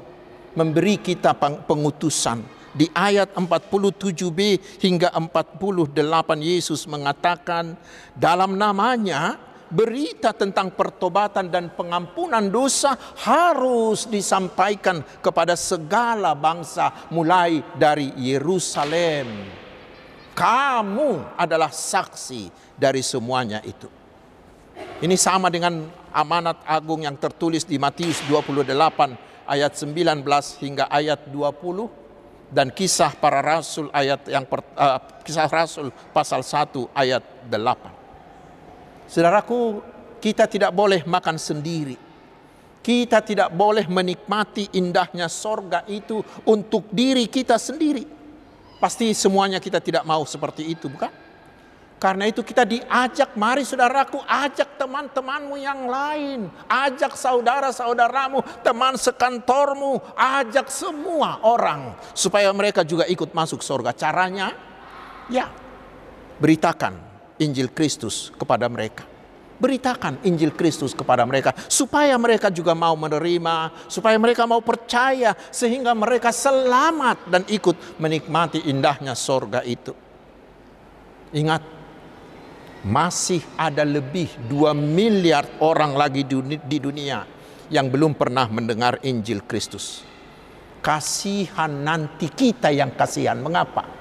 memberi 0.59 0.99
kita 0.99 1.31
pengutusan. 1.39 2.43
Di 2.75 2.91
ayat 2.91 3.31
47b 3.31 4.59
hingga 4.83 5.15
48 5.15 6.03
Yesus 6.43 6.83
mengatakan 6.83 7.79
dalam 8.11 8.59
namanya 8.59 9.39
berita 9.71 10.31
tentang 10.31 10.71
pertobatan 10.71 11.51
dan 11.51 11.71
pengampunan 11.75 12.47
dosa 12.47 12.95
harus 13.23 14.07
disampaikan 14.07 15.03
kepada 15.19 15.55
segala 15.59 16.31
bangsa 16.35 17.07
mulai 17.11 17.63
dari 17.75 18.15
Yerusalem. 18.15 19.27
Kamu 20.37 21.33
adalah 21.33 21.73
saksi 21.73 22.75
dari 22.77 23.01
semuanya 23.01 23.57
itu. 23.65 23.89
Ini 25.01 25.17
sama 25.17 25.49
dengan 25.49 25.89
amanat 26.13 26.61
agung 26.65 27.01
yang 27.05 27.17
tertulis 27.17 27.65
di 27.65 27.81
Matius 27.81 28.21
28 28.29 28.69
ayat 29.49 29.73
19 29.73 30.21
hingga 30.61 30.85
ayat 30.89 31.29
20 31.33 32.53
dan 32.53 32.71
kisah 32.71 33.11
para 33.17 33.41
rasul 33.43 33.91
ayat 33.91 34.23
yang 34.29 34.45
uh, 34.47 34.99
kisah 35.25 35.49
rasul 35.49 35.89
pasal 36.13 36.45
1 36.45 36.85
ayat 36.93 37.23
8. 37.49 37.96
Saudaraku, 39.07 39.79
kita 40.19 40.45
tidak 40.51 40.75
boleh 40.75 41.07
makan 41.07 41.39
sendiri. 41.39 41.95
Kita 42.83 43.19
tidak 43.19 43.51
boleh 43.51 43.83
menikmati 43.87 44.79
indahnya 44.79 45.27
sorga 45.27 45.83
itu 45.91 46.23
untuk 46.47 46.87
diri 46.91 47.27
kita 47.27 47.59
sendiri. 47.59 48.03
Pasti 48.79 49.11
semuanya 49.11 49.59
kita 49.59 49.83
tidak 49.83 50.07
mau 50.07 50.23
seperti 50.23 50.67
itu, 50.71 50.87
bukan? 50.87 51.11
Karena 51.97 52.29
itu 52.29 52.45
kita 52.45 52.61
diajak, 52.61 53.33
mari 53.33 53.65
saudaraku, 53.65 54.21
ajak 54.21 54.77
teman-temanmu 54.77 55.57
yang 55.57 55.89
lain. 55.89 56.45
Ajak 56.69 57.17
saudara-saudaramu, 57.17 58.45
teman 58.61 58.93
sekantormu, 58.93 59.97
ajak 60.13 60.69
semua 60.69 61.41
orang. 61.41 61.97
Supaya 62.13 62.53
mereka 62.53 62.85
juga 62.85 63.09
ikut 63.09 63.33
masuk 63.33 63.65
sorga. 63.65 63.97
Caranya, 63.97 64.53
ya, 65.25 65.49
beritakan 66.37 67.06
Injil 67.37 67.69
Kristus 67.73 68.33
kepada 68.33 68.65
mereka. 68.69 69.05
Beritakan 69.57 70.21
Injil 70.21 70.53
Kristus 70.53 70.93
kepada 70.93 71.25
mereka 71.25 71.49
supaya 71.65 72.13
mereka 72.21 72.53
juga 72.53 72.77
mau 72.77 72.93
menerima, 72.93 73.89
supaya 73.89 74.13
mereka 74.21 74.45
mau 74.45 74.61
percaya 74.61 75.33
sehingga 75.49 75.97
mereka 75.97 76.29
selamat 76.29 77.25
dan 77.25 77.41
ikut 77.49 77.97
menikmati 77.97 78.69
indahnya 78.69 79.17
sorga 79.17 79.65
itu. 79.65 79.97
Ingat, 81.33 81.65
masih 82.85 83.41
ada 83.57 83.81
lebih 83.81 84.29
2 84.45 84.77
miliar 84.77 85.49
orang 85.57 85.97
lagi 85.97 86.21
di 86.61 86.77
dunia 86.77 87.25
yang 87.73 87.89
belum 87.89 88.13
pernah 88.13 88.45
mendengar 88.53 89.01
Injil 89.01 89.41
Kristus. 89.41 90.05
Kasihan 90.85 91.81
nanti 91.81 92.29
kita 92.29 92.69
yang 92.69 92.93
kasihan. 92.93 93.41
Mengapa? 93.41 93.96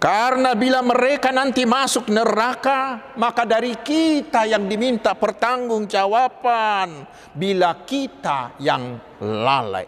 Karena 0.00 0.56
bila 0.56 0.80
mereka 0.80 1.28
nanti 1.28 1.68
masuk 1.68 2.08
neraka, 2.08 3.12
maka 3.20 3.44
dari 3.44 3.76
kita 3.76 4.48
yang 4.48 4.64
diminta 4.64 5.12
pertanggungjawaban 5.12 7.04
bila 7.36 7.84
kita 7.84 8.56
yang 8.64 8.96
lalai. 9.20 9.84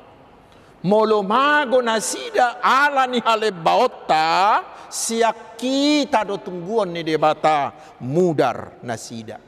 Molo 0.84 1.24
mago 1.24 1.80
nasida 1.80 2.60
ala 2.60 3.08
ni 3.08 3.24
hale 3.24 3.56
baota 3.56 4.60
siak 4.92 5.56
kita 5.56 6.28
do 6.28 6.36
tungguan 6.36 6.92
ni 6.92 7.00
debata 7.00 7.72
mudar 8.04 8.84
nasida. 8.84 9.40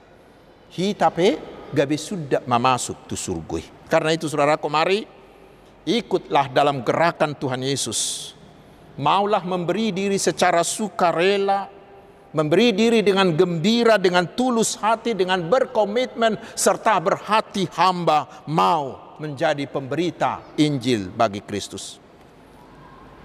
Hitape 0.72 1.28
gabe 1.76 2.00
sudah 2.00 2.40
memasuk 2.48 3.04
tu 3.04 3.20
surgui. 3.20 3.84
Karena 3.84 4.16
itu 4.16 4.32
saudara 4.32 4.56
mari 4.72 5.04
ikutlah 5.84 6.48
dalam 6.48 6.80
gerakan 6.80 7.36
Tuhan 7.36 7.60
Yesus 7.60 8.32
maulah 8.98 9.42
memberi 9.42 9.90
diri 9.90 10.18
secara 10.18 10.62
sukarela, 10.62 11.66
memberi 12.34 12.74
diri 12.74 13.00
dengan 13.02 13.34
gembira, 13.34 13.98
dengan 13.98 14.26
tulus 14.34 14.78
hati, 14.78 15.14
dengan 15.14 15.42
berkomitmen, 15.46 16.38
serta 16.54 16.98
berhati 16.98 17.70
hamba 17.74 18.44
mau 18.50 19.16
menjadi 19.22 19.66
pemberita 19.70 20.42
Injil 20.58 21.10
bagi 21.10 21.42
Kristus. 21.42 22.02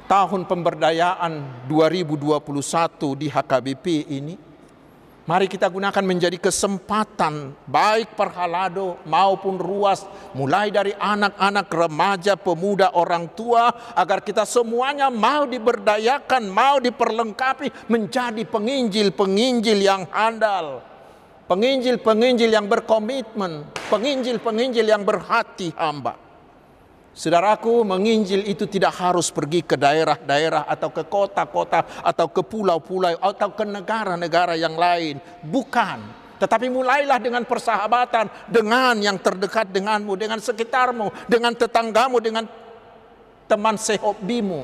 tahun 0.09 0.49
pemberdayaan 0.49 1.69
2021 1.69 2.41
di 3.13 3.29
HKBP 3.29 3.85
ini, 4.09 4.48
Mari 5.29 5.45
kita 5.45 5.69
gunakan 5.69 6.01
menjadi 6.01 6.41
kesempatan 6.41 7.53
baik 7.69 8.17
perhalado 8.17 8.97
maupun 9.05 9.61
ruas 9.61 10.01
mulai 10.33 10.73
dari 10.73 10.89
anak-anak, 10.97 11.69
remaja, 11.69 12.33
pemuda, 12.33 12.97
orang 12.97 13.29
tua 13.37 13.69
agar 13.93 14.25
kita 14.25 14.41
semuanya 14.49 15.13
mau 15.13 15.45
diberdayakan, 15.45 16.49
mau 16.49 16.81
diperlengkapi 16.81 17.93
menjadi 17.93 18.41
penginjil-penginjil 18.41 19.77
yang 19.77 20.09
handal. 20.09 20.81
Penginjil-penginjil 21.45 22.49
yang 22.49 22.65
berkomitmen, 22.65 23.69
penginjil-penginjil 23.93 24.89
yang 24.89 25.05
berhati 25.05 25.69
hamba. 25.77 26.28
Saudaraku, 27.09 27.81
menginjil 27.83 28.45
itu 28.45 28.69
tidak 28.69 28.95
harus 29.01 29.33
pergi 29.33 29.65
ke 29.65 29.75
daerah-daerah 29.75 30.69
atau 30.69 30.93
ke 30.93 31.03
kota-kota 31.09 32.05
atau 32.05 32.29
ke 32.29 32.45
pulau-pulau 32.45 33.17
atau 33.17 33.49
ke 33.51 33.65
negara-negara 33.65 34.53
yang 34.55 34.77
lain. 34.77 35.17
Bukan. 35.43 36.21
Tetapi 36.39 36.71
mulailah 36.71 37.19
dengan 37.19 37.43
persahabatan 37.43 38.47
dengan 38.47 38.95
yang 39.03 39.19
terdekat 39.19 39.67
denganmu, 39.75 40.15
dengan 40.15 40.39
sekitarmu, 40.39 41.27
dengan 41.27 41.51
tetanggamu, 41.51 42.17
dengan 42.23 42.47
teman 43.49 43.75
sehobimu. 43.75 44.63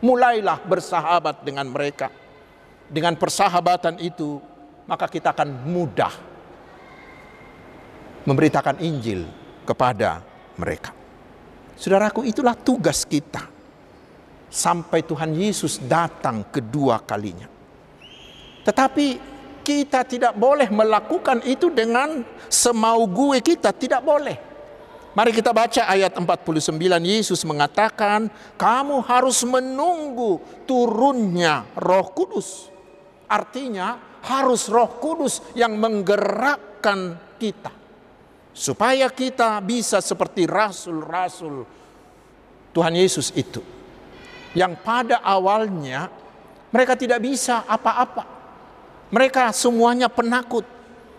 Mulailah 0.00 0.64
bersahabat 0.64 1.44
dengan 1.44 1.68
mereka. 1.68 2.08
Dengan 2.88 3.20
persahabatan 3.20 4.00
itu, 4.00 4.40
maka 4.88 5.04
kita 5.04 5.36
akan 5.36 5.68
mudah 5.68 6.12
memberitakan 8.24 8.80
Injil 8.80 9.28
kepada 9.68 10.24
mereka. 10.56 10.99
Saudaraku, 11.80 12.28
itulah 12.28 12.52
tugas 12.52 13.08
kita 13.08 13.40
sampai 14.52 15.00
Tuhan 15.00 15.32
Yesus 15.32 15.80
datang 15.80 16.44
kedua 16.52 17.00
kalinya. 17.00 17.48
Tetapi 18.60 19.06
kita 19.64 20.04
tidak 20.04 20.36
boleh 20.36 20.68
melakukan 20.68 21.40
itu 21.48 21.72
dengan 21.72 22.20
semau 22.52 23.08
gue 23.08 23.40
kita, 23.40 23.72
tidak 23.72 24.04
boleh. 24.04 24.36
Mari 25.16 25.32
kita 25.32 25.56
baca 25.56 25.88
ayat 25.88 26.20
49 26.20 27.00
Yesus 27.00 27.48
mengatakan, 27.48 28.28
"Kamu 28.60 29.00
harus 29.00 29.40
menunggu 29.48 30.36
turunnya 30.68 31.64
Roh 31.80 32.12
Kudus." 32.12 32.68
Artinya 33.24 34.20
harus 34.20 34.68
Roh 34.68 35.00
Kudus 35.00 35.40
yang 35.56 35.80
menggerakkan 35.80 37.16
kita 37.40 37.79
supaya 38.60 39.08
kita 39.08 39.56
bisa 39.64 40.04
seperti 40.04 40.44
rasul-rasul 40.44 41.64
Tuhan 42.76 42.92
Yesus 42.92 43.32
itu 43.32 43.64
yang 44.52 44.76
pada 44.76 45.24
awalnya 45.24 46.12
mereka 46.68 46.94
tidak 46.94 47.24
bisa 47.24 47.64
apa-apa. 47.66 48.22
Mereka 49.10 49.50
semuanya 49.50 50.06
penakut. 50.06 50.62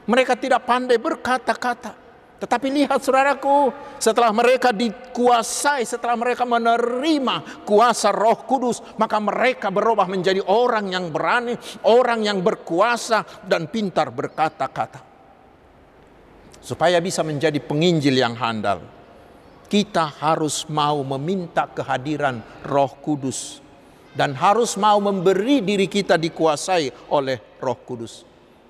Mereka 0.07 0.39
tidak 0.39 0.63
pandai 0.63 0.95
berkata-kata. 0.95 1.99
Tetapi 2.39 2.67
lihat 2.73 3.03
saudaraku, 3.03 3.69
setelah 4.01 4.33
mereka 4.33 4.73
dikuasai, 4.73 5.85
setelah 5.85 6.17
mereka 6.17 6.47
menerima 6.47 7.67
kuasa 7.67 8.09
roh 8.09 8.47
kudus, 8.47 8.81
maka 8.97 9.21
mereka 9.21 9.69
berubah 9.69 10.09
menjadi 10.09 10.41
orang 10.49 10.89
yang 10.89 11.13
berani, 11.13 11.53
orang 11.85 12.25
yang 12.25 12.41
berkuasa 12.41 13.45
dan 13.45 13.69
pintar 13.69 14.09
berkata-kata 14.09 15.10
supaya 16.61 17.01
bisa 17.01 17.25
menjadi 17.25 17.57
penginjil 17.57 18.13
yang 18.13 18.37
handal, 18.37 18.85
kita 19.65 20.13
harus 20.21 20.69
mau 20.69 21.01
meminta 21.01 21.65
kehadiran 21.65 22.39
Roh 22.63 22.93
Kudus 23.01 23.59
dan 24.13 24.37
harus 24.37 24.77
mau 24.77 25.01
memberi 25.01 25.59
diri 25.65 25.89
kita 25.89 26.15
dikuasai 26.21 27.09
oleh 27.09 27.57
Roh 27.57 27.79
Kudus. 27.81 28.23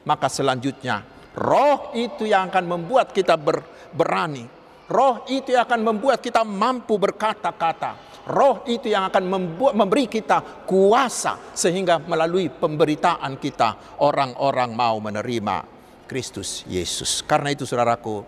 Maka 0.07 0.31
selanjutnya, 0.31 1.03
Roh 1.35 1.93
itu 1.93 2.25
yang 2.25 2.49
akan 2.49 2.65
membuat 2.65 3.11
kita 3.11 3.35
ber, 3.35 3.61
berani. 3.91 4.47
Roh 4.91 5.23
itu 5.31 5.55
yang 5.55 5.63
akan 5.67 5.81
membuat 5.87 6.19
kita 6.19 6.43
mampu 6.43 6.99
berkata-kata. 6.99 8.23
Roh 8.27 8.61
itu 8.69 8.93
yang 8.93 9.09
akan 9.09 9.23
membuat, 9.25 9.73
memberi 9.73 10.05
kita 10.05 10.67
kuasa 10.69 11.39
sehingga 11.57 11.97
melalui 11.97 12.53
pemberitaan 12.53 13.41
kita 13.41 13.97
orang-orang 14.05 14.69
mau 14.77 15.01
menerima 15.01 15.80
Kristus 16.11 16.67
Yesus. 16.67 17.23
Karena 17.23 17.55
itu 17.55 17.63
saudaraku, 17.63 18.27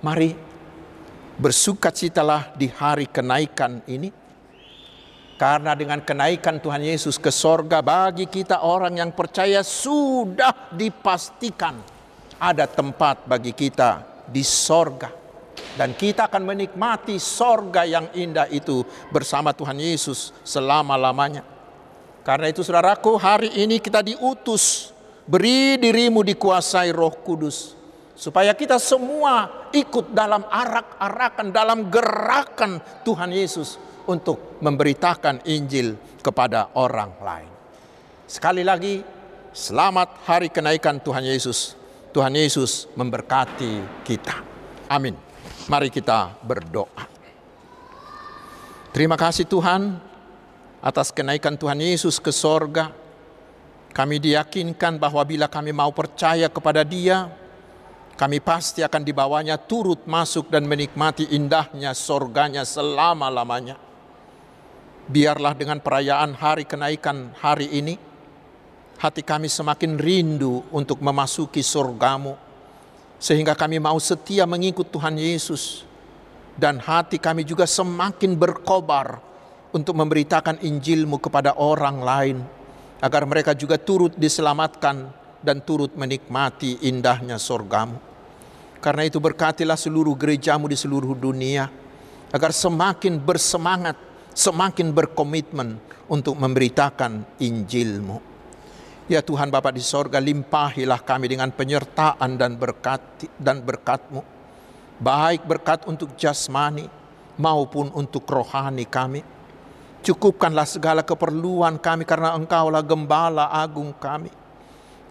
mari 0.00 0.32
bersukacitalah 1.36 2.56
di 2.56 2.72
hari 2.72 3.04
kenaikan 3.04 3.84
ini. 3.84 4.08
Karena 5.36 5.76
dengan 5.76 6.00
kenaikan 6.00 6.56
Tuhan 6.56 6.80
Yesus 6.80 7.20
ke 7.20 7.28
sorga 7.28 7.84
bagi 7.84 8.24
kita 8.24 8.64
orang 8.64 8.96
yang 8.96 9.12
percaya 9.12 9.60
sudah 9.60 10.72
dipastikan 10.72 11.76
ada 12.40 12.64
tempat 12.64 13.28
bagi 13.28 13.52
kita 13.52 14.24
di 14.24 14.40
sorga. 14.40 15.12
Dan 15.74 15.92
kita 15.92 16.30
akan 16.30 16.54
menikmati 16.54 17.18
sorga 17.18 17.82
yang 17.82 18.08
indah 18.14 18.46
itu 18.48 18.86
bersama 19.10 19.50
Tuhan 19.50 19.76
Yesus 19.76 20.30
selama-lamanya. 20.46 21.42
Karena 22.22 22.48
itu 22.48 22.62
saudaraku 22.62 23.18
hari 23.18 23.52
ini 23.58 23.82
kita 23.82 24.00
diutus 24.06 24.93
Beri 25.24 25.80
dirimu 25.80 26.20
dikuasai 26.20 26.92
roh 26.92 27.12
kudus. 27.24 27.72
Supaya 28.14 28.54
kita 28.54 28.78
semua 28.78 29.66
ikut 29.74 30.14
dalam 30.14 30.46
arak-arakan, 30.46 31.50
dalam 31.50 31.90
gerakan 31.90 32.78
Tuhan 33.02 33.34
Yesus 33.34 33.74
untuk 34.06 34.62
memberitakan 34.62 35.42
Injil 35.50 35.98
kepada 36.22 36.70
orang 36.78 37.10
lain. 37.18 37.50
Sekali 38.30 38.62
lagi, 38.62 39.02
selamat 39.50 40.22
hari 40.28 40.46
kenaikan 40.52 41.02
Tuhan 41.02 41.26
Yesus. 41.26 41.74
Tuhan 42.14 42.38
Yesus 42.38 42.86
memberkati 42.94 44.06
kita. 44.06 44.46
Amin. 44.86 45.18
Mari 45.66 45.90
kita 45.90 46.38
berdoa. 46.46 47.10
Terima 48.94 49.18
kasih 49.18 49.42
Tuhan 49.50 49.98
atas 50.78 51.10
kenaikan 51.10 51.58
Tuhan 51.58 51.82
Yesus 51.82 52.22
ke 52.22 52.30
sorga 52.30 52.94
kami 53.94 54.18
diyakinkan 54.18 54.98
bahwa 54.98 55.22
bila 55.22 55.46
kami 55.46 55.70
mau 55.70 55.94
percaya 55.94 56.50
kepada 56.50 56.82
Dia, 56.82 57.30
kami 58.18 58.42
pasti 58.42 58.82
akan 58.82 59.06
dibawanya 59.06 59.54
turut 59.54 60.02
masuk 60.10 60.50
dan 60.50 60.66
menikmati 60.66 61.30
indahnya 61.30 61.94
sorganya 61.94 62.66
selama-lamanya. 62.66 63.78
Biarlah 65.06 65.54
dengan 65.54 65.78
perayaan 65.78 66.34
hari 66.34 66.66
kenaikan 66.66 67.38
hari 67.38 67.70
ini, 67.70 67.94
hati 68.98 69.22
kami 69.22 69.46
semakin 69.46 69.94
rindu 69.94 70.66
untuk 70.74 70.98
memasuki 70.98 71.62
surgamu, 71.62 72.34
sehingga 73.22 73.54
kami 73.54 73.78
mau 73.78 74.02
setia 74.02 74.42
mengikut 74.42 74.90
Tuhan 74.90 75.14
Yesus, 75.14 75.86
dan 76.58 76.82
hati 76.82 77.22
kami 77.22 77.46
juga 77.46 77.62
semakin 77.62 78.34
berkobar 78.34 79.22
untuk 79.70 79.94
memberitakan 79.94 80.58
Injilmu 80.66 81.22
kepada 81.22 81.54
orang 81.54 82.02
lain 82.02 82.63
agar 83.02 83.22
mereka 83.26 83.56
juga 83.56 83.80
turut 83.80 84.14
diselamatkan 84.14 85.10
dan 85.44 85.60
turut 85.60 85.92
menikmati 85.92 86.80
indahnya 86.88 87.36
sorgamu. 87.36 88.00
Karena 88.80 89.08
itu 89.08 89.16
berkatilah 89.16 89.76
seluruh 89.80 90.12
gerejamu 90.12 90.68
di 90.68 90.76
seluruh 90.76 91.16
dunia, 91.16 91.72
agar 92.32 92.52
semakin 92.52 93.16
bersemangat, 93.16 93.96
semakin 94.36 94.92
berkomitmen 94.92 95.80
untuk 96.08 96.36
memberitakan 96.36 97.24
Injilmu. 97.40 98.20
Ya 99.08 99.20
Tuhan 99.20 99.52
Bapa 99.52 99.68
di 99.68 99.84
sorga, 99.84 100.16
limpahilah 100.20 101.00
kami 101.00 101.28
dengan 101.28 101.52
penyertaan 101.52 102.40
dan 102.40 102.56
berkat 102.56 103.28
dan 103.36 103.60
berkatmu. 103.60 104.24
Baik 105.00 105.44
berkat 105.44 105.84
untuk 105.84 106.16
jasmani 106.16 106.88
maupun 107.36 107.92
untuk 107.92 108.24
rohani 108.24 108.88
kami 108.88 109.33
Cukupkanlah 110.04 110.68
segala 110.68 111.00
keperluan 111.00 111.80
kami 111.80 112.04
karena 112.04 112.36
Engkaulah 112.36 112.84
gembala 112.84 113.48
agung 113.48 113.88
kami. 113.96 114.28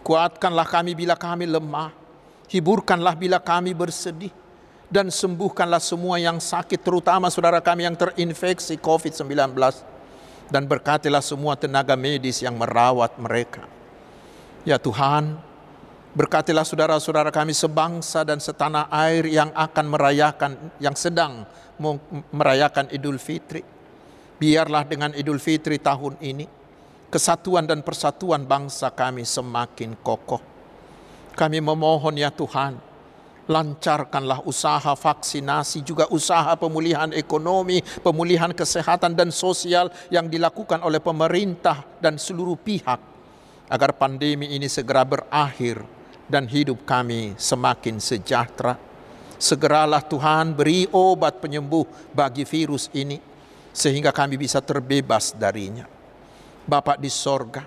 Kuatkanlah 0.06 0.70
kami 0.70 0.94
bila 0.94 1.18
kami 1.18 1.50
lemah. 1.50 1.90
Hiburkanlah 2.46 3.18
bila 3.18 3.42
kami 3.42 3.74
bersedih. 3.74 4.30
Dan 4.86 5.10
sembuhkanlah 5.10 5.82
semua 5.82 6.22
yang 6.22 6.38
sakit, 6.38 6.78
terutama 6.78 7.26
saudara 7.26 7.58
kami 7.58 7.90
yang 7.90 7.98
terinfeksi 7.98 8.78
COVID-19. 8.78 9.58
Dan 10.46 10.70
berkatilah 10.70 11.26
semua 11.26 11.58
tenaga 11.58 11.98
medis 11.98 12.38
yang 12.38 12.54
merawat 12.54 13.18
mereka. 13.18 13.66
Ya 14.62 14.78
Tuhan, 14.78 15.34
berkatilah 16.14 16.62
saudara-saudara 16.62 17.34
kami 17.34 17.50
sebangsa 17.50 18.22
dan 18.22 18.38
setanah 18.38 18.86
air 18.94 19.26
yang 19.26 19.50
akan 19.58 19.86
merayakan, 19.90 20.54
yang 20.78 20.94
sedang 20.94 21.42
merayakan 22.30 22.86
Idul 22.94 23.18
Fitri 23.18 23.73
Biarlah 24.44 24.84
dengan 24.84 25.08
Idul 25.16 25.40
Fitri 25.40 25.80
tahun 25.80 26.20
ini, 26.20 26.44
kesatuan 27.08 27.64
dan 27.64 27.80
persatuan 27.80 28.44
bangsa 28.44 28.92
kami 28.92 29.24
semakin 29.24 29.96
kokoh. 30.04 30.44
Kami 31.32 31.64
memohon 31.64 32.12
ya 32.20 32.28
Tuhan, 32.28 32.76
lancarkanlah 33.48 34.44
usaha 34.44 34.92
vaksinasi, 34.92 35.80
juga 35.80 36.04
usaha 36.12 36.52
pemulihan 36.60 37.08
ekonomi, 37.16 37.80
pemulihan 38.04 38.52
kesehatan 38.52 39.16
dan 39.16 39.32
sosial 39.32 39.88
yang 40.12 40.28
dilakukan 40.28 40.84
oleh 40.84 41.00
pemerintah 41.00 41.80
dan 41.96 42.20
seluruh 42.20 42.60
pihak, 42.60 43.00
agar 43.72 43.96
pandemi 43.96 44.52
ini 44.52 44.68
segera 44.68 45.08
berakhir 45.08 45.80
dan 46.28 46.44
hidup 46.44 46.84
kami 46.84 47.32
semakin 47.40 47.96
sejahtera. 47.96 48.76
Segeralah 49.40 50.04
Tuhan 50.04 50.52
beri 50.52 50.84
obat 50.92 51.40
penyembuh 51.40 51.88
bagi 52.12 52.44
virus 52.44 52.92
ini, 52.92 53.32
sehingga 53.74 54.14
kami 54.14 54.38
bisa 54.38 54.62
terbebas 54.62 55.34
darinya. 55.34 55.90
Bapak 56.64 56.96
di 56.96 57.10
sorga, 57.10 57.66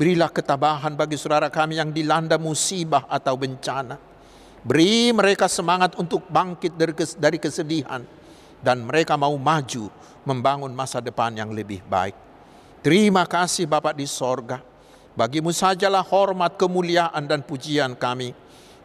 berilah 0.00 0.32
ketabahan 0.32 0.96
bagi 0.96 1.14
saudara 1.14 1.52
kami 1.52 1.78
yang 1.78 1.92
dilanda 1.92 2.40
musibah 2.40 3.06
atau 3.06 3.38
bencana 3.38 4.16
Beri 4.66 5.14
mereka 5.14 5.46
semangat 5.46 5.94
untuk 5.94 6.26
bangkit 6.26 6.74
dari 7.22 7.38
kesedihan 7.38 8.02
dan 8.58 8.82
mereka 8.82 9.14
mau 9.14 9.30
maju 9.38 9.86
membangun 10.26 10.74
masa 10.74 10.98
depan 10.98 11.30
yang 11.38 11.54
lebih 11.54 11.86
baik. 11.86 12.18
Terima 12.82 13.22
kasih 13.30 13.70
Bapak 13.70 13.94
di 13.94 14.10
sorga. 14.10 14.58
Bagimu 15.14 15.54
sajalah 15.54 16.02
hormat, 16.02 16.58
kemuliaan 16.58 17.30
dan 17.30 17.46
pujian 17.46 17.94
kami. 17.94 18.34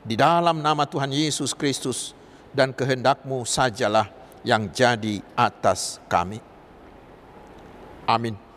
Di 0.06 0.14
dalam 0.14 0.62
nama 0.62 0.86
Tuhan 0.86 1.10
Yesus 1.10 1.58
Kristus 1.58 2.14
dan 2.54 2.78
kehendakmu 2.78 3.42
sajalah 3.42 4.06
yang 4.42 4.70
jadi 4.74 5.22
atas 5.38 6.02
kami. 6.10 6.42
Amin. 8.10 8.51